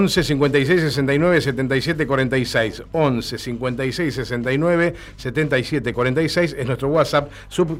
[0.00, 2.82] 11 56 69 77 46.
[2.92, 7.30] 11 56 69 77 46 es nuestro WhatsApp.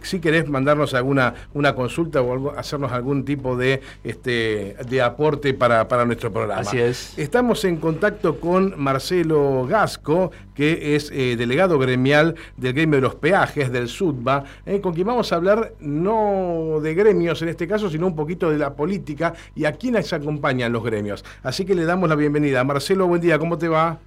[0.02, 5.88] Si querés mandarnos alguna una consulta o hacernos algún tipo de, este, de aporte para,
[5.88, 6.60] para nuestro programa.
[6.60, 7.19] Así es.
[7.19, 13.14] Estamos en contacto con Marcelo Gasco, que es eh, delegado gremial del gremio de los
[13.14, 17.88] peajes del SUDBA, eh, con quien vamos a hablar no de gremios en este caso,
[17.88, 21.24] sino un poquito de la política y a quiénes acompañan los gremios.
[21.42, 22.62] Así que le damos la bienvenida.
[22.62, 24.01] Marcelo, buen día, ¿cómo te va?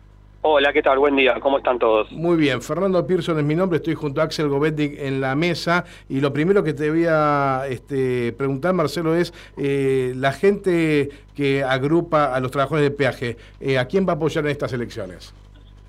[0.43, 0.99] Hola, ¿qué tal?
[0.99, 2.11] Buen día, ¿cómo están todos?
[2.11, 5.85] Muy bien, Fernando Pearson es mi nombre, estoy junto a Axel Govetti en la mesa
[6.07, 11.63] y lo primero que te voy a este, preguntar, Marcelo, es eh, la gente que
[11.63, 15.33] agrupa a los trabajadores de peaje, eh, ¿a quién va a apoyar en estas elecciones?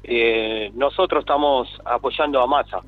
[0.06, 2.80] Eh, nosotros estamos apoyando a Massa.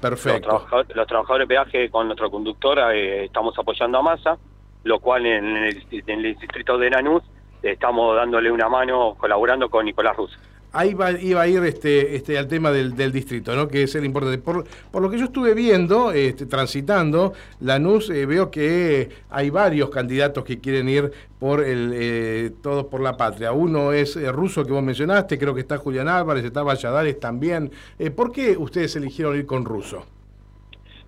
[0.00, 0.66] perfecto.
[0.94, 4.38] Los, trabajadores de peaje con nuestro conductor estamos apoyando a Massa,
[4.84, 7.22] lo cual en el, en el distrito de Lanús
[7.62, 10.38] estamos dándole una mano colaborando con Nicolás Russo.
[10.72, 13.68] Ahí va, iba a ir este, este, al tema del, distrito, ¿no?
[13.68, 14.38] que es el importante.
[14.38, 19.88] Por, por lo que yo estuve viendo, este, transitando, Lanús, eh, veo que hay varios
[19.88, 23.52] candidatos que quieren ir por el eh, Todos por la Patria.
[23.52, 27.70] Uno es eh, Russo, que vos mencionaste, creo que está Julián Álvarez, está Valladares también.
[28.14, 30.04] ¿Por qué ustedes eligieron ir con Russo?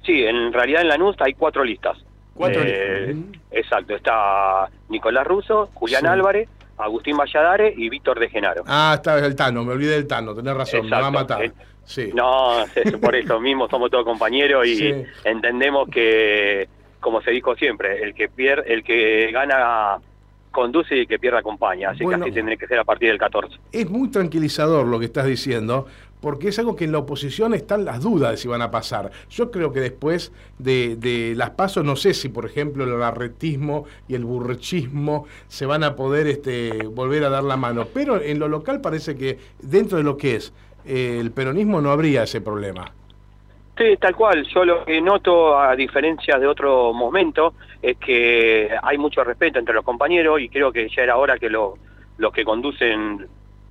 [0.06, 1.98] Sí, en realidad en Lanús hay cuatro listas.
[2.32, 3.16] Cuatro listas.
[3.50, 6.48] Exacto, está Nicolás Russo, Julián Álvarez,
[6.82, 8.64] Agustín Valladares y Víctor de Genaro.
[8.66, 11.52] Ah, está el Tano, me olvidé del Tano, tenés razón, me va a matar.
[11.84, 12.10] Sí.
[12.14, 12.64] No,
[13.00, 16.68] por eso mismo somos todos compañeros y entendemos que,
[17.00, 19.98] como se dijo siempre, el que pierde, el que gana
[20.50, 23.18] conduce y el que pierde acompaña, así que así tendría que ser a partir del
[23.18, 23.56] 14.
[23.72, 25.86] Es muy tranquilizador lo que estás diciendo,
[26.20, 29.10] porque es algo que en la oposición están las dudas de si van a pasar.
[29.30, 34.14] Yo creo que después de, las pasos, no sé si por ejemplo el arretismo y
[34.14, 38.48] el burrechismo se van a poder este, volver a dar la mano, pero en lo
[38.48, 40.52] local parece que dentro de lo que es
[40.86, 42.92] eh, el peronismo no habría ese problema.
[43.76, 44.46] Sí, tal cual.
[44.52, 49.74] Yo lo que noto, a diferencia de otro momento, es que hay mucho respeto entre
[49.74, 51.78] los compañeros y creo que ya era hora que los
[52.34, 53.26] que conducen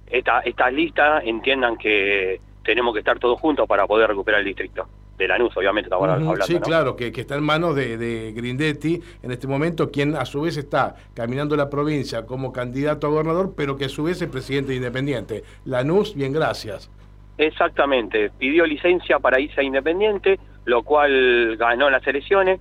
[0.09, 4.87] esta, esta lista entiendan que tenemos que estar todos juntos para poder recuperar el distrito.
[5.17, 6.41] De Lanús, obviamente, estamos hablando.
[6.43, 10.55] Sí, claro, que, está en manos de, Grindetti en este momento, quien a su vez
[10.55, 14.73] está caminando la provincia como candidato a gobernador, pero que a su vez es presidente
[14.73, 15.43] independiente.
[15.65, 16.89] Lanús, bien, gracias.
[17.37, 22.59] Exactamente, pidió licencia para irse a Independiente, lo cual ganó las elecciones,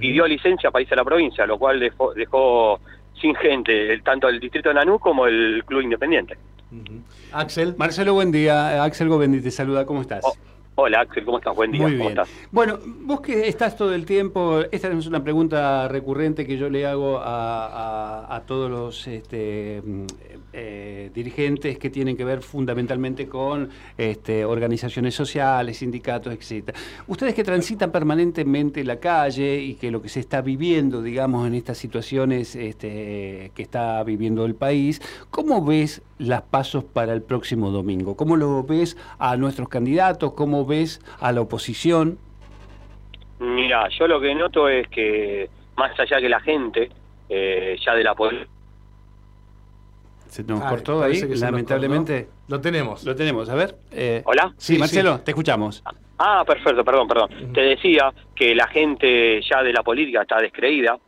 [0.00, 2.80] pidió licencia para irse a la provincia, lo cual dejó, dejó
[3.20, 6.36] sin gente, tanto el distrito de Lanús como el club Independiente.
[7.32, 7.74] Axel.
[7.76, 8.82] Marcelo, buen día.
[8.82, 10.24] Axel Govendi te saluda, ¿cómo estás?
[10.24, 10.34] Oh,
[10.76, 11.54] hola Axel, ¿cómo estás?
[11.54, 11.82] Buen día.
[11.82, 12.16] Muy bien.
[12.50, 16.86] Bueno, vos que estás todo el tiempo, esta es una pregunta recurrente que yo le
[16.86, 19.82] hago a, todos los este,
[20.58, 23.68] eh, dirigentes que tienen que ver fundamentalmente con
[23.98, 26.74] este, organizaciones sociales, sindicatos, etc.
[27.06, 31.54] Ustedes que transitan permanentemente la calle y que lo que se está viviendo, digamos, en
[31.54, 37.70] estas situaciones este, que está viviendo el país, ¿cómo ves las pasos para el próximo
[37.70, 38.16] domingo?
[38.16, 40.32] ¿Cómo lo ves a nuestros candidatos?
[40.32, 42.18] ¿Cómo ves a la oposición?
[43.40, 46.88] Mira, yo lo que noto es que más allá que la gente,
[47.28, 48.55] eh, ya de la política,
[50.36, 52.28] se nos cortó ahí, lamentablemente.
[52.48, 53.04] Lo tenemos.
[53.04, 53.74] Lo tenemos, a ver.
[53.90, 54.52] Eh, ¿Hola?
[54.58, 55.82] Sí, Marcelo, te escuchamos.
[56.18, 57.52] Ah, perfecto, perdón, perdón.
[57.54, 60.98] Te decía que la gente ya de la política está descreída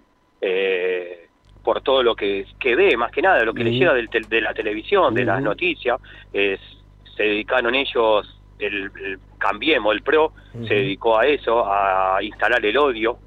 [0.41, 1.29] eh,
[1.63, 4.55] por todo lo que, que ve, más que nada, lo que le llega de la
[4.55, 6.01] televisión, de las noticias.
[6.33, 8.91] se dedicaron ellos el,
[9.39, 10.33] Cambiemos, el PRO,
[10.67, 13.19] se dedicó a eso, a instalar el odio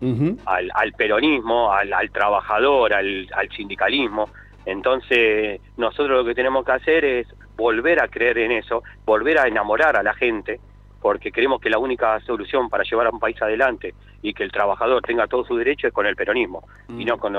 [0.46, 4.30] al, peronismo, al, al trabajador, al, al, sindicalismo.
[4.66, 9.48] Entonces, nosotros lo que tenemos que hacer es volver a creer en eso, volver a
[9.48, 10.60] enamorar a la gente,
[11.02, 14.52] porque creemos que la única solución para llevar a un país adelante y que el
[14.52, 17.36] trabajador tenga todo su derecho es con el peronismo, y no con,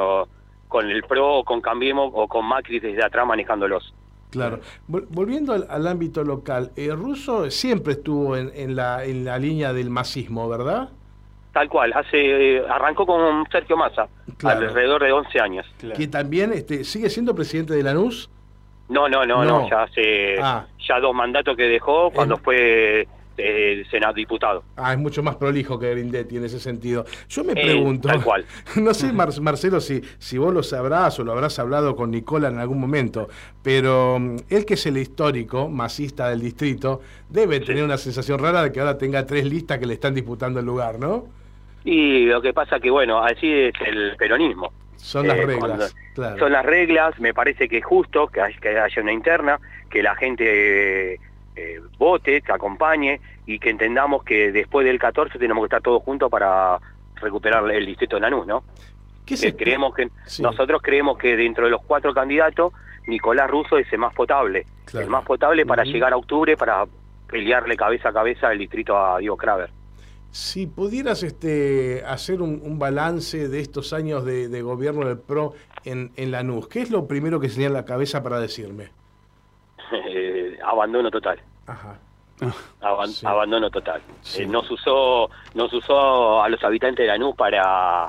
[0.68, 3.94] con el PRO o con Cambiemos o con Macri desde atrás manejándolos.
[4.30, 4.60] Claro.
[4.88, 9.90] Volviendo al, ámbito local, el eh, Russo siempre estuvo en, la, en la línea del
[9.90, 10.88] masismo, ¿verdad?
[11.52, 14.08] Tal cual, hace eh, arrancó con Sergio Massa,
[14.42, 15.66] alrededor de 11 años.
[15.94, 18.30] Que también este, sigue siendo presidente de Lanús.
[18.88, 20.66] No, no, no, no, ya hace ah.
[20.86, 23.06] ya dos mandatos que dejó cuando fue
[23.38, 24.64] eh, senado diputado.
[24.76, 27.04] Ah, es mucho más prolijo que Grindetti en ese sentido.
[27.28, 28.44] Yo me Eh, pregunto, tal cual.
[28.76, 32.48] no sé, Mar- Marcelo, si, si vos lo sabrás o lo habrás hablado con Nicola
[32.48, 33.28] en algún momento,
[33.62, 38.62] pero mm, él que es el histórico masista del distrito, debe tener una sensación rara
[38.64, 41.26] de que ahora tenga tres listas que le están disputando el lugar, ¿no?
[41.84, 44.72] Y lo que pasa que, bueno, así es el peronismo.
[44.96, 46.38] Son las Eh, reglas, cuando- claro.
[46.38, 49.58] Son las reglas, me parece que es justo que hay- que haya una interna,
[49.90, 51.14] que la gente
[51.54, 56.02] eh, vote, que acompañe y que entendamos que después del 14 tenemos que estar todos
[56.02, 56.78] juntos para
[57.16, 58.64] recuperar el distrito de Lanús, ¿no?
[59.26, 60.42] ¿Qué Eh, se- creemos que Sí.
[60.42, 62.72] nosotros creemos que dentro de los cuatro candidatos
[63.06, 65.04] Nicolás Russo es el más potable, Claro.
[65.04, 66.84] el más potable para llegar a octubre para
[67.28, 69.68] pelearle cabeza a cabeza el distrito a Diego Kraver.
[70.32, 75.52] Si pudieras este, hacer un, un balance de estos años de, de gobierno del PRO
[75.84, 78.90] en, en Lanús, ¿qué es lo primero que se en la cabeza para decirme?
[79.92, 81.38] Eh, abandono total.
[81.66, 81.98] Ajá.
[82.80, 83.26] Aban- Sí.
[83.26, 84.00] Abandono total.
[84.22, 84.42] Sí.
[84.42, 88.08] Eh, nos usó, nos usó a los habitantes de Lanús para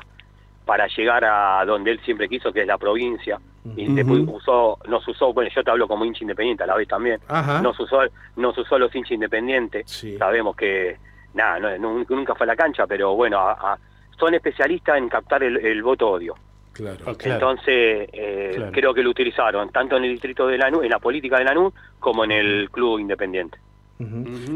[0.65, 3.37] para llegar a donde él siempre quiso, que es la provincia.
[3.75, 3.95] Y Ujú.
[3.95, 7.19] después usó, nos usó, bueno, yo te hablo como hincha independiente a la vez también.
[7.27, 7.61] Ajá.
[7.61, 7.97] Nos usó,
[8.37, 9.91] nos usó a los hinchas independientes.
[9.91, 10.17] Sí.
[10.17, 10.97] Sabemos que
[11.33, 13.77] nada, no, nunca fue a la cancha, pero bueno, a- a-
[14.19, 16.35] son especialistas en captar el, el voto odio.
[16.71, 16.97] Claro.
[17.05, 17.17] Ok.
[17.23, 17.33] Claro.
[17.51, 18.71] Entonces, eh, Claro.
[18.71, 21.73] creo que lo utilizaron tanto en el distrito de Lanús, en la política de Lanús,
[21.99, 23.57] como en el club independiente.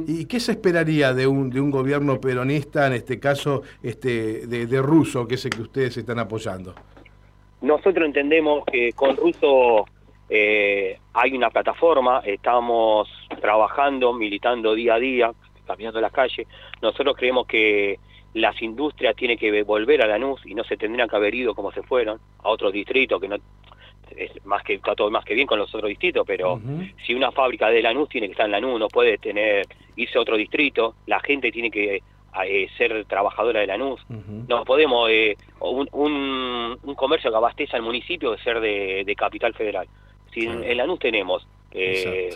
[0.08, 4.66] ¿Y qué se esperaría de un, de un gobierno peronista, en este caso este, de,
[4.66, 6.74] de ruso, que es el que ustedes están apoyando?
[7.62, 9.86] Nosotros entendemos que con Russo
[10.30, 13.08] eh, hay una plataforma, estamos
[13.40, 15.32] trabajando, militando día a día,
[15.68, 16.48] caminando las calles.
[16.82, 18.00] Nosotros creemos que
[18.34, 21.72] las industrias tienen que volver a Lanús y no se tendrían que haber ido como
[21.72, 23.36] se fueron a otros distritos, que no
[24.16, 26.60] es más que está todo más que bien con los otros distritos, pero
[27.06, 30.22] si una fábrica de Lanús tiene que estar en Lanús, no puede tener irse a
[30.22, 32.02] otro distrito, la gente tiene que
[32.46, 34.00] eh, ser trabajadora de Lanús.
[34.10, 34.46] Ujú.
[34.48, 39.16] No podemos, eh, un, un, un comercio que abastece al municipio de ser de, de
[39.16, 39.88] capital federal.
[40.32, 42.30] Si en- Lanús tenemos eh.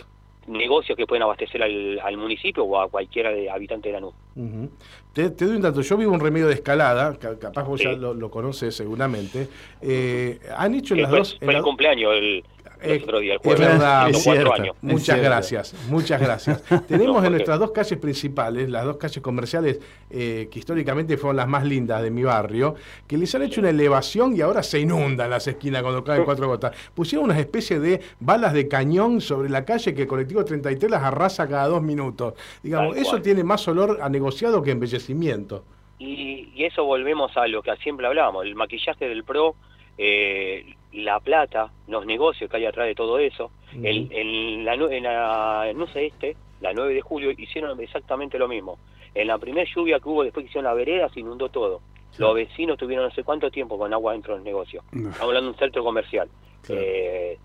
[0.46, 4.14] Negocios que pueden abastecer al, al municipio o a cualquiera de habitante de Lanús.
[4.34, 4.70] Ujú.
[5.12, 5.82] te, te doy un dato.
[5.82, 9.48] Yo vivo un remedio de escalada, ca- capaz vos ya lo, lo conoces seguramente.
[9.80, 11.38] Eh, han hecho en las fue, dos.
[11.40, 12.44] en fue el cumpleaños el,
[12.84, 14.52] el otro día, el es verdad, es cierto.
[14.54, 14.76] años.
[14.80, 16.62] Muchas gracias, muchas gracias.
[16.88, 19.80] Tenemos No, en nuestras dos calles principales, las dos calles comerciales
[20.10, 22.74] eh, que históricamente fueron las más lindas de mi barrio,
[23.06, 26.46] que les han hecho una elevación y ahora se inundan las esquinas cuando caen cuatro
[26.48, 26.76] gotas.
[26.94, 31.02] Pusieron una especie de balas de cañón sobre la calle que el colectivo 33 las
[31.02, 32.34] arrasa cada dos minutos.
[32.62, 33.22] Digamos, Tal eso cual.
[33.22, 35.64] tiene más olor a negociado que embellecimiento.
[35.98, 39.54] Y, y eso volvemos a lo que siempre hablamos, el maquillaje del PRO,
[39.98, 43.50] eh, la plata, los negocios que hay atrás de todo eso.
[43.72, 48.48] El- en la, en la no sé este, la 9 de julio, hicieron exactamente lo
[48.48, 48.78] mismo.
[49.14, 51.80] En la primera lluvia que hubo después que hicieron la vereda, se inundó todo.
[52.18, 54.82] Los vecinos tuvieron no sé cuánto tiempo con agua dentro del negocio.
[54.92, 55.08] No.
[55.08, 56.28] Estamos hablando de un centro comercial.
[56.62, 56.82] Claro.
[56.84, 57.38] Eh,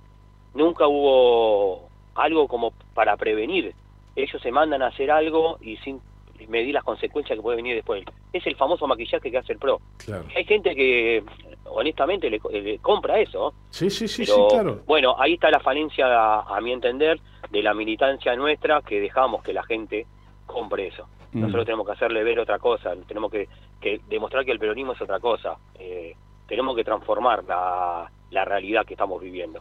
[0.54, 3.74] nunca hubo algo como para prevenir.
[4.16, 6.02] Ellos se mandan a hacer algo y sin
[6.48, 8.04] medir las consecuencias que puede venir después.
[8.34, 9.80] Es el famoso maquillaje que hace el PRO.
[9.98, 10.26] Claro.
[10.36, 11.24] Hay gente que
[11.66, 13.54] honestamente le, le compra eso.
[13.70, 14.82] Sí, sí, sí, pero, sí, claro.
[14.86, 17.20] Bueno, ahí está la falencia, a, a mi entender,
[17.50, 20.06] de la militancia nuestra, que dejamos que la gente
[20.46, 21.08] compre eso.
[21.34, 21.42] Mm.
[21.42, 23.48] Nosotros tenemos que hacerle ver otra cosa, tenemos que,
[23.82, 25.58] que demostrar que el peronismo es otra cosa.
[25.78, 26.16] Eh,
[26.48, 29.60] tenemos que transformar la, la realidad que estamos viviendo.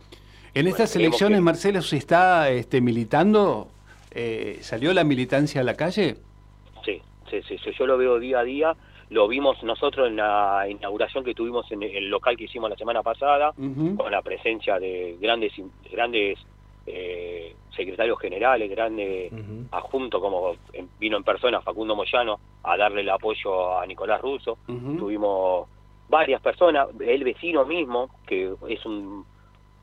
[0.54, 3.68] En estas elecciones, que- Marcelo, ¿se está este, militando?
[4.12, 6.16] Eh, ¿Salió la militancia a la calle?
[6.86, 8.76] Sí, sí, sí, sí, yo lo veo día a día.
[9.10, 13.02] Lo vimos nosotros en la inauguración que tuvimos en el local que hicimos la semana
[13.02, 13.52] pasada,
[13.96, 15.52] con la presencia de grandes
[15.90, 16.38] grandes
[16.86, 19.68] eh, secretarios generales, grandes Ujú.
[19.72, 20.56] adjuntos, como
[20.98, 24.58] vino en persona Facundo Moyano a darle el apoyo a Nicolás Russo.
[24.66, 25.68] Tuvimos
[26.08, 29.24] varias personas, el vecino mismo, que es un,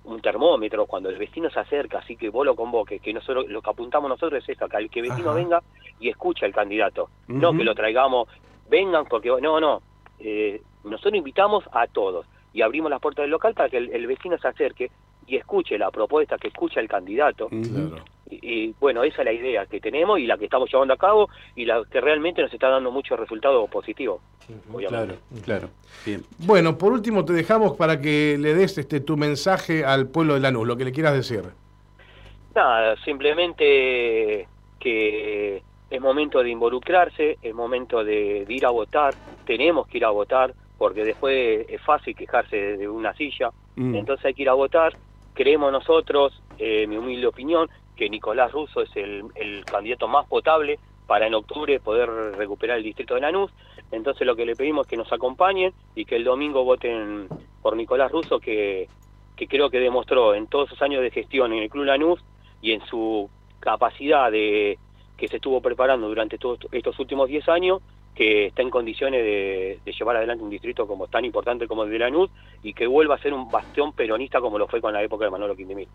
[0.04, 3.62] un termómetro, cuando el vecino se acerca, así que vos lo convoques, que nosotros lo
[3.62, 5.38] que apuntamos nosotros es esto, que el que vecino Ajá.
[5.38, 5.64] venga
[6.04, 8.28] y escucha al candidato, no que lo traigamos,
[8.70, 9.82] vengan porque, no, no,
[10.20, 14.06] eh, nosotros invitamos a todos y abrimos las puertas del local para que el, el
[14.06, 14.92] vecino se acerque
[15.26, 17.48] y escuche la propuesta, que escuche al candidato.
[17.48, 18.04] Claro.
[18.30, 20.98] Y, y, bueno, esa es la idea que tenemos y la que estamos llevando a
[20.98, 24.22] cabo y la que realmente nos está dando muchos resultados positivos.
[24.74, 25.16] obviamente.
[25.16, 25.70] Claro, claro.
[26.06, 26.22] Bien.
[26.40, 30.42] Bueno, por último te dejamos para que le des este tu mensaje al pueblo de
[30.42, 31.44] Lanús, lo que le quieras decir.
[32.54, 34.48] Nada, simplemente
[34.80, 39.14] que es momento de involucrarse, es momento de, de ir a votar,
[39.46, 43.96] tenemos que ir a votar, porque después es fácil quejarse de, una silla, Mm.
[43.96, 44.96] entonces hay que ir a votar,
[45.34, 50.80] creemos nosotros, eh, mi humilde opinión, que Nicolás Russo es el, el candidato más potable
[51.08, 53.52] para en octubre poder recuperar el distrito de Lanús.
[53.92, 57.28] Entonces lo que le pedimos es que nos acompañen y que el domingo voten
[57.64, 58.88] por Nicolás Russo, que,
[59.36, 62.24] que creo que demostró en todos sus años de gestión en el Club Lanús
[62.62, 64.78] y en su capacidad de
[65.18, 67.82] que se estuvo preparando durante todos estos últimos 10 años,
[68.16, 72.00] que está en condiciones de, llevar adelante un distrito como tan importante como el de
[72.00, 72.30] Lanús
[72.62, 75.32] y que vuelva a ser un bastión peronista como lo fue con la época de
[75.32, 75.88] Manolo Quindimil.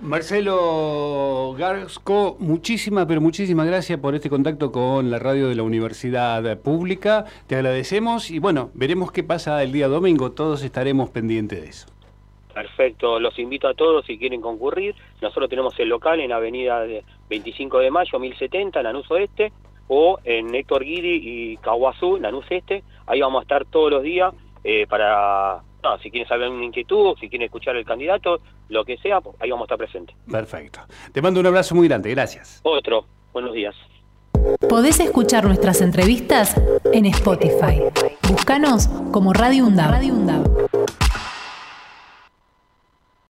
[0.00, 6.60] Marcelo Garsco, muchísimas, pero muchísimas gracias por este contacto con la radio de la Universidad
[6.60, 7.24] Pública.
[7.48, 10.30] Te agradecemos y bueno, veremos qué pasa el día domingo.
[10.30, 11.88] Todos estaremos pendientes de eso.
[12.54, 14.94] Perfecto, los invito a todos si quieren concurrir.
[15.20, 16.86] Nosotros tenemos el local en Avenida
[17.28, 19.52] 25 de Mayo, 1070, Lanús Oeste,
[19.88, 22.82] o en Héctor Guidi y Caguazú, Lanús Este.
[23.06, 27.16] Ahí vamos a estar todos los días eh, para no, si quieren saber una inquietud,
[27.20, 30.16] si quieren escuchar el candidato, lo que sea, pues, ahí vamos a estar presentes.
[30.30, 30.80] Perfecto.
[31.12, 32.60] Te mando un abrazo muy grande, gracias.
[32.64, 33.74] Otro, buenos días.
[34.68, 36.60] Podés escuchar nuestras entrevistas
[36.92, 37.82] en Spotify.
[38.28, 41.07] Búscanos como Radio UNDAB.